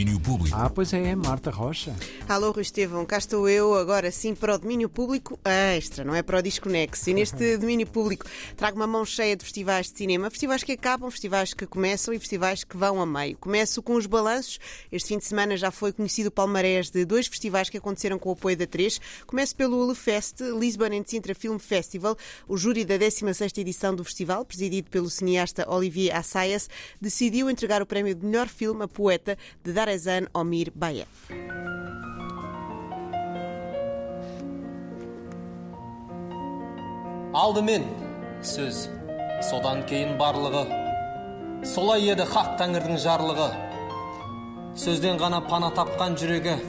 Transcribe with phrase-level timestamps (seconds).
[0.00, 0.56] domínio público.
[0.58, 1.94] Ah, pois é, Marta Rocha.
[2.26, 6.22] Alô, Rui Estevão, cá estou eu, agora sim para o domínio público extra, não é
[6.22, 7.10] para o Desconexo.
[7.10, 8.24] E neste domínio público
[8.56, 12.18] trago uma mão cheia de festivais de cinema, festivais que acabam, festivais que começam e
[12.18, 13.36] festivais que vão a meio.
[13.36, 14.58] Começo com os balanços.
[14.90, 18.30] Este fim de semana já foi conhecido o palmarés de dois festivais que aconteceram com
[18.30, 18.98] o apoio da Três.
[19.26, 22.16] Começo pelo LeFest, Lisbon and Sintra Film Festival.
[22.48, 27.86] O júri da 16ª edição do festival, presidido pelo cineasta Olivier Assayas, decidiu entregar o
[27.86, 29.89] prémio de melhor filme a poeta de Darezan
[30.34, 31.08] Omir Bayev.
[37.40, 37.84] алдымен
[38.42, 38.88] сөз
[39.46, 40.64] содан кейін барлығы
[41.72, 43.46] солай еді хақ тәңірдің жарлығы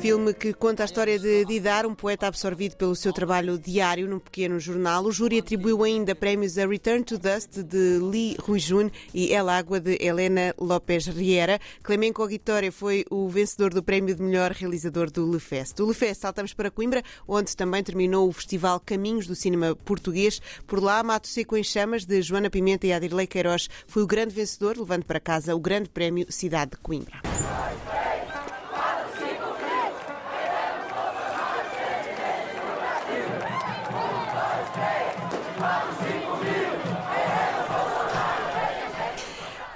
[0.00, 4.18] Filme que conta a história de Didar, um poeta absorvido pelo seu trabalho diário num
[4.18, 5.04] pequeno jornal.
[5.04, 9.78] O júri atribuiu ainda prémios a Return to Dust de Lee Ruijun e El Água
[9.78, 11.60] de Helena López Riera.
[11.82, 15.76] Clemenco Guitória foi o vencedor do prémio de melhor realizador do Lefest.
[15.76, 20.40] Do Lefest saltamos para Coimbra, onde também terminou o festival Caminhos do Cinema Português.
[20.66, 24.34] Por lá, Mato Seco em Chamas de Joana Pimenta e Adirley Queiroz foi o grande
[24.34, 27.20] vencedor, levando para casa o grande prémio Cidade de Coimbra.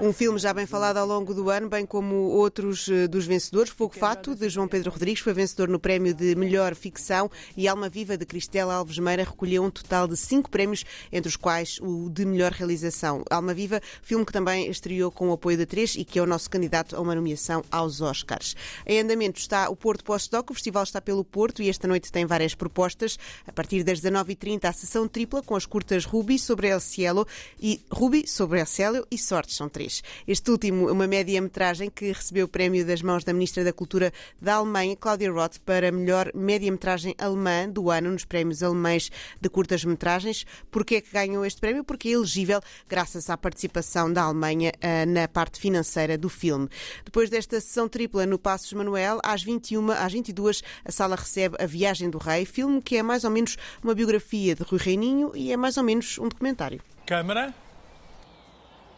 [0.04, 3.72] Um filme já bem falado ao longo do ano, bem como outros eh, dos vencedores.
[3.72, 7.88] Fogo Fato, de João Pedro Rodrigues, foi vencedor no prémio de melhor ficção e Alma
[7.88, 12.10] Viva, de Cristela Alves Meira, recolheu um total de cinco prémios, entre os quais o
[12.10, 13.24] de melhor realização.
[13.30, 16.26] Alma Viva, filme que também estreou com o apoio da Três e que é o
[16.26, 18.54] nosso candidato a uma nomeação aos Oscars.
[18.86, 22.26] Em andamento está o Porto Postdoc, o festival está pelo Porto e esta noite tem
[22.26, 23.18] várias propostas.
[23.46, 27.26] A partir das 19h30, a sessão tripla com as curtas Ruby sobre El Cielo
[27.58, 29.93] e Ruby sobre El Cielo e Sortes, são três.
[30.26, 34.54] Este último, uma média-metragem que recebeu o prémio das mãos da Ministra da Cultura da
[34.54, 40.44] Alemanha, Cláudia Roth, para melhor média-metragem alemã do ano nos prémios alemães de curtas-metragens.
[40.70, 41.84] Porquê é que ganhou este prémio?
[41.84, 46.68] Porque é elegível graças à participação da Alemanha uh, na parte financeira do filme.
[47.04, 51.66] Depois desta sessão tripla no Passos Manuel, às 21, às 22, a sala recebe A
[51.66, 55.52] Viagem do Rei, filme que é mais ou menos uma biografia de Rui Reininho e
[55.52, 56.80] é mais ou menos um documentário.
[57.06, 57.54] Câmara,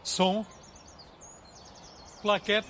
[0.03, 0.45] som,
[2.27, 2.67] plaquete,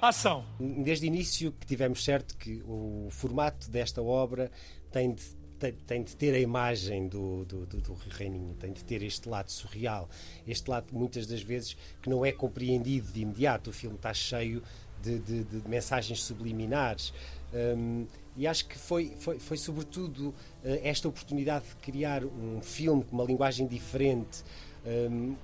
[0.00, 0.46] ação.
[0.58, 4.50] Desde o início que tivemos certo que o formato desta obra
[4.90, 5.22] tem de,
[5.58, 9.28] tem, tem de ter a imagem do, do, do, do Reininho, tem de ter este
[9.28, 10.08] lado surreal,
[10.48, 13.68] este lado muitas das vezes que não é compreendido de imediato.
[13.68, 14.62] O filme está cheio
[15.02, 17.12] de, de, de mensagens subliminares.
[17.52, 18.06] Um,
[18.38, 20.34] e acho que foi, foi, foi sobretudo uh,
[20.82, 24.42] esta oportunidade de criar um filme com uma linguagem diferente,
[25.10, 25.36] um,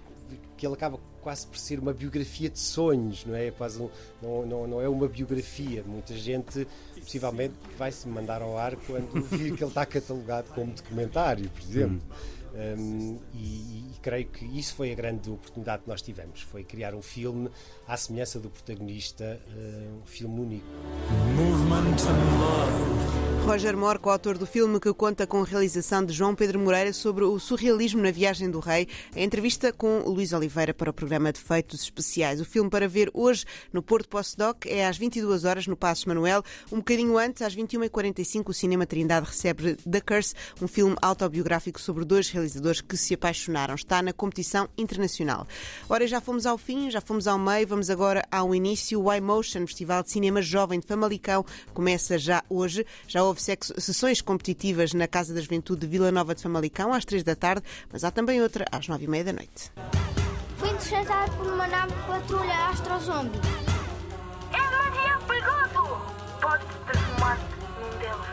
[0.56, 3.50] que ele acaba quase por ser uma biografia de sonhos, não é?
[3.50, 3.88] Quase um,
[4.20, 5.82] não, não, não é uma biografia.
[5.86, 6.66] Muita gente
[7.00, 11.62] possivelmente vai se mandar ao ar quando vir que ele está catalogado como documentário, por
[11.62, 12.00] exemplo.
[12.54, 16.94] Um, e, e, creio que isso foi a grande oportunidade que nós tivemos, foi criar
[16.94, 17.48] um filme
[17.88, 20.66] à semelhança do protagonista, uh, um filme único.
[23.44, 27.24] Roger Moore, coautor do filme que conta com a realização de João Pedro Moreira sobre
[27.24, 28.86] o surrealismo na Viagem do Rei,
[29.16, 32.40] em entrevista com Luís Oliveira para o programa de Feitos Especiais.
[32.40, 36.42] O filme para ver hoje no Porto Postdoc é às 22 horas no Passos Manuel.
[36.70, 42.04] Um bocadinho antes, às 21h45, o Cinema Trindade recebe The Curse, um filme autobiográfico sobre
[42.04, 43.74] dois realizadores que se apaixonaram.
[43.74, 45.46] Está na competição internacional.
[45.88, 49.02] Ora, já fomos ao fim, já fomos ao meio, vamos agora ao início.
[49.02, 52.86] O iMotion, Festival de Cinema Jovem de Famalicão, começa já hoje.
[53.06, 57.22] Já houve sessões competitivas na Casa da Juventude de Vila Nova de Famalicão às três
[57.22, 57.62] da tarde,
[57.92, 59.70] mas há também outra às nove e meia da noite.
[60.58, 63.40] Fui interceptado por uma nave de patrulha astrozombie.
[64.52, 66.00] É um avião perigoso!
[66.40, 67.42] Pode transformar-te
[67.80, 68.31] num deles.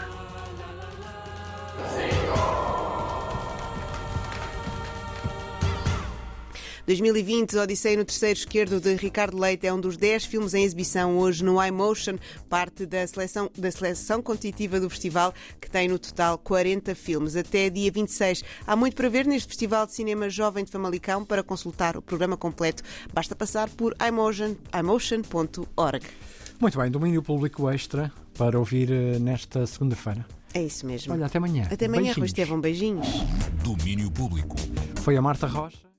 [6.90, 11.20] 2020, Odisseia no Terceiro Esquerdo de Ricardo Leite é um dos 10 filmes em exibição
[11.20, 12.16] hoje no iMotion,
[12.50, 15.32] parte da seleção, da seleção competitiva do festival,
[15.62, 17.36] que tem no total 40 filmes.
[17.36, 21.24] Até dia 26 há muito para ver neste Festival de Cinema Jovem de Famalicão.
[21.24, 22.82] Para consultar o programa completo,
[23.14, 23.96] basta passar por
[24.74, 26.08] iMotion.org.
[26.60, 30.26] Muito bem, domínio público extra para ouvir eh, nesta segunda-feira.
[30.56, 31.14] É isso mesmo.
[31.14, 31.68] Olha, até amanhã.
[31.70, 32.60] Até amanhã, Rui Estevão.
[32.60, 33.08] Beijinhos.
[33.64, 34.56] Domínio público.
[35.04, 35.88] Foi a Marta Rocha.